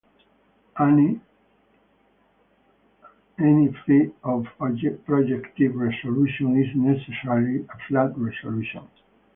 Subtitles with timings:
[0.79, 1.19] Any
[3.45, 8.87] free or projective resolution is necessarily a flat resolution.